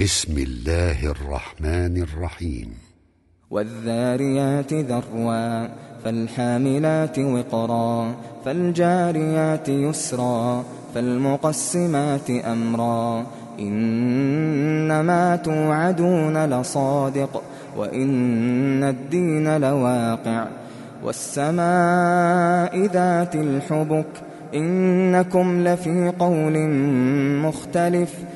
[0.00, 2.68] بسم الله الرحمن الرحيم.
[3.50, 5.66] والذاريات ذروا
[6.04, 8.14] فالحاملات وقرا
[8.44, 10.64] فالجاريات يسرا
[10.94, 13.26] فالمقسمات أمرا.
[13.58, 17.42] إنما توعدون لصادق
[17.76, 20.46] وإن الدين لواقع.
[21.04, 24.06] والسماء ذات الحبك
[24.54, 26.68] إنكم لفي قول
[27.42, 28.14] مختلف.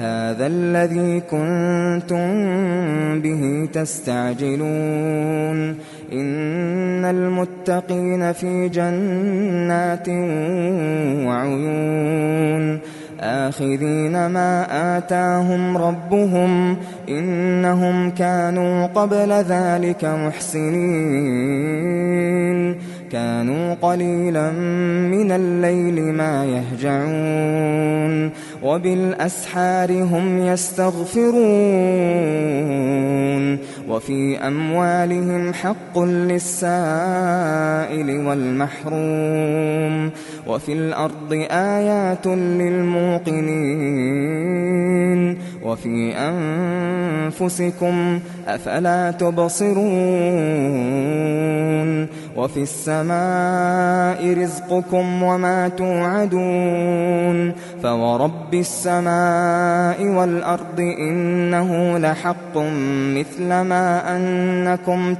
[0.00, 2.30] هذا الذي كنتم
[3.20, 5.76] به تستعجلون.
[6.12, 10.08] إن المتقين في جنات
[11.28, 12.78] وعيون.
[13.20, 14.66] آخذين ما
[14.98, 16.76] آتاهم ربهم.
[17.08, 21.70] إنهم كانوا قبل ذلك محسنين.
[23.12, 24.50] كانوا قليلا
[25.10, 28.30] من الليل ما يهجعون.
[28.62, 31.40] وبالأسحار هم يستغفرون
[33.88, 36.66] وفي أموالهم حق للسائل
[38.26, 40.10] والمحروم
[40.46, 43.80] وفي الأرض آيات للموقنين
[45.80, 46.12] وفي
[47.28, 49.80] أنفسكم أفلا تبصرون
[52.36, 62.56] وفي السماء رزقكم وما توعدون فورب السماء والأرض إنه لحق
[63.16, 65.14] مثل ما أنكم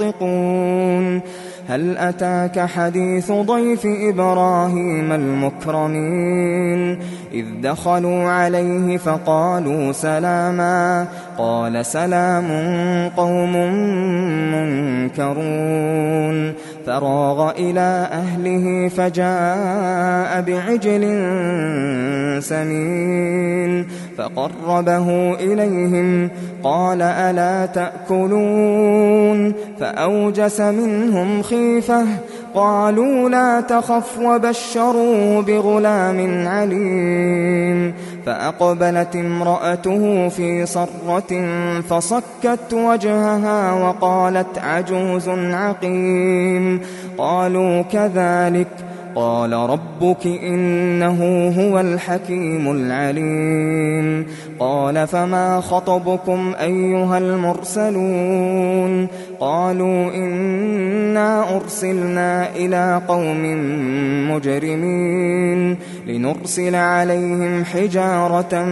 [0.00, 1.20] تنطقون
[1.68, 6.98] هل أتاك حديث ضيف إبراهيم المكرمين؟
[7.32, 11.06] إذ دخلوا عليه فقالوا سلاما.
[11.38, 12.48] قال سلام
[13.16, 13.52] قوم
[14.52, 16.52] منكرون.
[16.86, 21.02] فراغ إلى أهله فجاء بعجل
[22.42, 23.86] سمين
[24.18, 26.30] فقربه إليهم
[26.62, 32.06] قال ألا تأكلون فأوجس منهم خيفة
[32.56, 37.94] قالوا لا تخف وبشروه بغلام عليم.
[38.26, 41.44] فأقبلت امرأته في صرة
[41.88, 46.80] فصكت وجهها وقالت عجوز عقيم.
[47.18, 48.68] قالوا كذلك.
[49.14, 54.26] قال ربك إنه هو الحكيم العليم.
[54.58, 59.06] قال فما خطبكم أيها المرسلون؟
[59.40, 60.10] قالوا
[61.16, 63.42] إنا أرسلنا إلى قوم
[64.30, 68.64] مجرمين لنرسل عليهم حجارة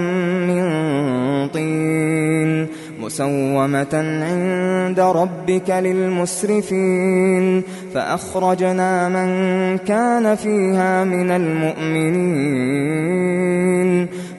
[0.49, 0.65] من
[1.49, 2.67] طين
[3.01, 7.63] مسومة عند ربك للمسرفين
[7.95, 9.29] فأخرجنا من
[9.79, 12.75] كان فيها من المؤمنين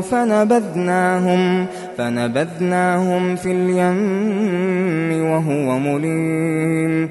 [0.00, 1.66] فنبذناهم
[1.98, 7.10] فنبذناهم في اليم وهو مليم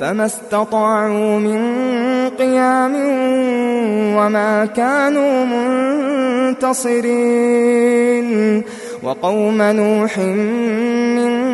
[0.00, 1.60] فما استطاعوا من
[2.38, 2.94] قيام
[4.16, 5.44] وما كانوا
[6.64, 8.62] منتصرين.
[9.02, 11.50] وقوم نوح من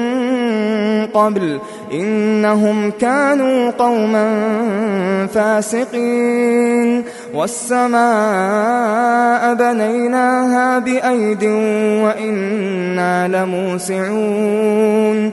[1.06, 1.60] قبل
[1.92, 4.46] إنهم كانوا قوما
[5.34, 7.04] فاسقين.
[7.34, 7.94] والسماء
[9.54, 11.44] بنيناها بأيد
[12.04, 15.32] وإنا لموسعون.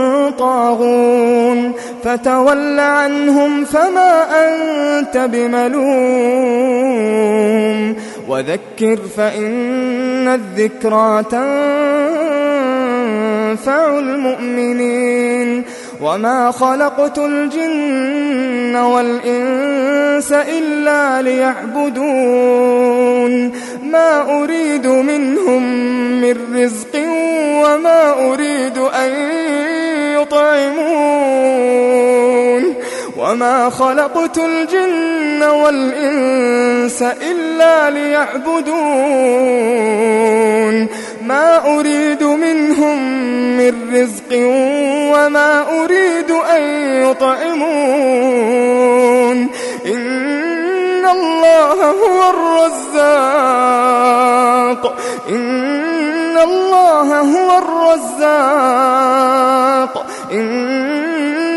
[0.31, 1.73] طاغون
[2.03, 5.81] فتول عنهم فما أنت بملوم.
[8.29, 11.39] وذكر فإن الذكرى تنفع
[13.99, 15.63] المؤمنين.
[16.01, 22.91] وما خلقت الجن والإنس إلا ليعبدون.
[23.91, 25.63] ما أريد منهم
[26.21, 26.95] من رزق
[27.65, 28.77] وما أريد
[33.41, 38.71] وما خلقت الجن والإنس إلا ليعبدون
[41.25, 42.97] ما أريد منهم
[43.57, 44.37] من رزق
[45.13, 46.61] وما أريد أن
[47.09, 47.61] يطعمون
[49.85, 53.01] إن الله هو الرزاق
[55.29, 58.31] إن الله هو الرزاق
[60.31, 61.10] إن